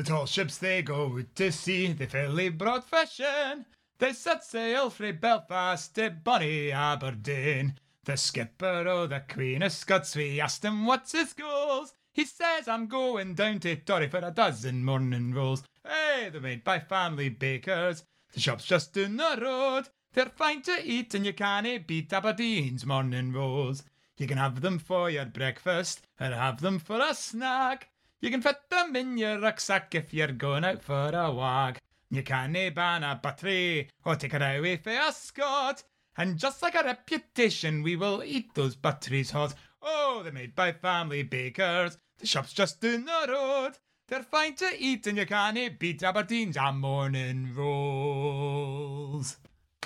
The 0.00 0.06
tall 0.06 0.24
ships 0.24 0.56
they 0.56 0.80
go 0.80 1.20
to 1.20 1.52
sea, 1.52 1.92
they 1.92 2.06
fairly 2.06 2.48
broad 2.48 2.84
fashion. 2.84 3.66
They 3.98 4.14
set 4.14 4.42
sail 4.42 4.88
frae 4.88 5.12
Belfast 5.12 5.94
to 5.96 6.08
bonny 6.08 6.72
Aberdeen. 6.72 7.78
The 8.04 8.16
skipper 8.16 8.88
o' 8.88 9.06
the 9.06 9.20
Queen 9.28 9.62
of 9.62 9.72
Scots, 9.72 10.16
we 10.16 10.40
asked 10.40 10.64
him 10.64 10.86
what's 10.86 11.12
his 11.12 11.34
goals. 11.34 11.92
He 12.14 12.24
says 12.24 12.66
I'm 12.66 12.86
going 12.86 13.34
down 13.34 13.60
to 13.60 13.76
Torry 13.76 14.08
for 14.08 14.20
a 14.20 14.30
dozen 14.30 14.86
morning 14.86 15.34
rolls. 15.34 15.64
Hey, 15.86 16.30
they're 16.30 16.40
made 16.40 16.64
by 16.64 16.78
family 16.78 17.28
bakers. 17.28 18.02
The 18.32 18.40
shop's 18.40 18.64
just 18.64 18.94
down 18.94 19.18
the 19.18 19.38
road. 19.38 19.90
They're 20.14 20.32
fine 20.34 20.62
to 20.62 20.80
eat 20.82 21.14
and 21.14 21.26
you 21.26 21.34
can't 21.34 21.86
beat 21.86 22.10
Aberdeen's 22.10 22.86
morning 22.86 23.34
rolls. 23.34 23.82
You 24.16 24.26
can 24.26 24.38
have 24.38 24.62
them 24.62 24.78
for 24.78 25.10
your 25.10 25.26
breakfast 25.26 26.06
or 26.18 26.28
have 26.28 26.62
them 26.62 26.78
for 26.78 27.02
a 27.02 27.12
snack. 27.12 27.90
You 28.20 28.30
can 28.30 28.42
fit 28.42 28.58
them 28.68 28.94
in 28.96 29.16
your 29.16 29.40
rucksack 29.40 29.94
if 29.94 30.12
you're 30.12 30.28
going 30.28 30.64
out 30.64 30.82
for 30.82 31.10
a 31.14 31.30
walk. 31.30 31.78
You 32.10 32.22
can't 32.22 32.52
ban 32.74 33.02
a 33.02 33.18
buttery 33.22 33.88
or 34.04 34.16
take 34.16 34.34
it 34.34 34.42
away 34.42 34.76
for 34.76 34.90
a 34.90 35.10
Scot. 35.10 35.84
And 36.18 36.36
just 36.36 36.60
like 36.60 36.74
a 36.74 36.84
reputation, 36.84 37.82
we 37.82 37.96
will 37.96 38.22
eat 38.22 38.54
those 38.54 38.76
butteries 38.76 39.30
hot. 39.30 39.54
Oh, 39.80 40.20
they're 40.22 40.32
made 40.32 40.54
by 40.54 40.72
family 40.72 41.22
bakers. 41.22 41.96
The 42.18 42.26
shop's 42.26 42.52
just 42.52 42.82
down 42.82 43.06
the 43.06 43.26
road. 43.28 43.78
They're 44.08 44.22
fine 44.22 44.54
to 44.56 44.70
eat 44.76 45.06
and 45.06 45.16
you 45.16 45.24
can't 45.24 45.78
beat 45.78 46.02
Aberdeen's 46.02 46.58
morning 46.74 47.54
rolls. 47.54 49.38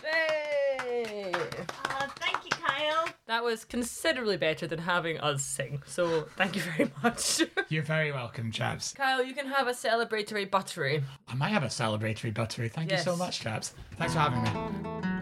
Hey! 0.03 1.31
Uh, 1.33 2.09
thank 2.17 2.45
you, 2.45 2.51
Kyle. 2.51 3.09
That 3.35 3.43
was 3.43 3.65
considerably 3.65 4.37
better 4.37 4.69
than 4.69 4.79
having 4.79 5.19
us 5.19 5.43
sing, 5.43 5.83
so 5.87 6.29
thank 6.37 6.55
you 6.55 6.63
very 6.63 6.89
much. 7.03 7.43
You're 7.69 7.83
very 7.83 8.13
welcome, 8.13 8.53
chaps. 8.53 8.93
Kyle, 8.93 9.25
you 9.25 9.35
can 9.35 9.49
have 9.49 9.67
a 9.67 9.73
celebratory 9.73 10.49
buttery. 10.49 11.03
I 11.27 11.35
might 11.35 11.49
have 11.49 11.65
a 11.65 11.67
celebratory 11.67 12.33
buttery. 12.33 12.69
Thank 12.69 12.93
you 12.93 12.99
so 12.99 13.17
much, 13.17 13.41
chaps. 13.41 13.75
Thanks 13.97 14.15
for 14.15 14.21
having 14.21 14.45
me. 14.45 15.14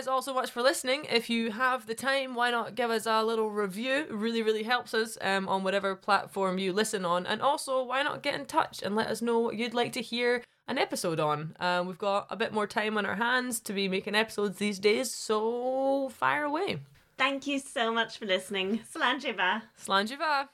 Guys 0.00 0.08
all 0.08 0.22
so 0.22 0.32
much 0.32 0.50
for 0.50 0.62
listening. 0.62 1.04
If 1.10 1.28
you 1.28 1.50
have 1.50 1.84
the 1.84 1.94
time, 1.94 2.34
why 2.34 2.50
not 2.50 2.74
give 2.74 2.90
us 2.90 3.04
a 3.04 3.22
little 3.22 3.50
review? 3.50 3.92
It 3.92 4.10
really, 4.10 4.42
really 4.42 4.62
helps 4.62 4.94
us 4.94 5.18
um, 5.20 5.46
on 5.46 5.62
whatever 5.62 5.94
platform 5.94 6.56
you 6.56 6.72
listen 6.72 7.04
on. 7.04 7.26
And 7.26 7.42
also, 7.42 7.82
why 7.82 8.02
not 8.02 8.22
get 8.22 8.34
in 8.34 8.46
touch 8.46 8.82
and 8.82 8.96
let 8.96 9.08
us 9.08 9.20
know 9.20 9.38
what 9.38 9.56
you'd 9.56 9.74
like 9.74 9.92
to 9.92 10.00
hear 10.00 10.42
an 10.66 10.78
episode 10.78 11.20
on? 11.20 11.54
Um, 11.60 11.86
we've 11.86 11.98
got 11.98 12.28
a 12.30 12.36
bit 12.36 12.54
more 12.54 12.66
time 12.66 12.96
on 12.96 13.04
our 13.04 13.16
hands 13.16 13.60
to 13.60 13.74
be 13.74 13.88
making 13.88 14.14
episodes 14.14 14.56
these 14.56 14.78
days, 14.78 15.12
so 15.12 16.08
fire 16.08 16.44
away. 16.44 16.78
Thank 17.18 17.46
you 17.46 17.58
so 17.58 17.92
much 17.92 18.16
for 18.16 18.24
listening. 18.24 18.80
Slanjiva. 18.94 19.60
Slanjiva. 19.78 20.48